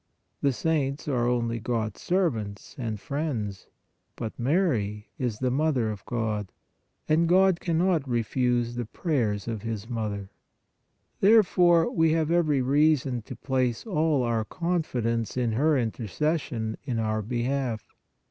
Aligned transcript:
The 0.41 0.51
saints 0.51 1.07
are 1.07 1.27
only 1.27 1.59
God 1.59 1.95
s 1.95 2.01
servants 2.01 2.73
and 2.79 2.99
friends; 2.99 3.67
but 4.15 4.33
Mary 4.35 5.09
is 5.19 5.37
the 5.37 5.51
Mother 5.51 5.91
of 5.91 6.03
God, 6.05 6.51
and 7.07 7.29
God 7.29 7.59
cannot 7.59 8.09
refuse 8.09 8.73
the 8.73 8.85
prayers 8.87 9.47
of 9.47 9.61
His 9.61 9.81
66 9.81 9.85
PRAYER 9.85 9.93
Mother. 9.95 10.29
Therefore, 11.19 11.91
we 11.91 12.13
have 12.13 12.31
every 12.31 12.63
reason 12.63 13.21
to 13.21 13.35
place 13.35 13.85
all 13.85 14.23
our 14.23 14.43
confidence 14.43 15.37
in 15.37 15.51
her 15.51 15.77
intercession 15.77 16.77
in 16.83 16.97
our 16.97 17.21
behalf. 17.21 17.93